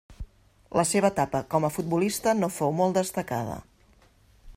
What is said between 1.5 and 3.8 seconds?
com a futbolista no fou molt destacada.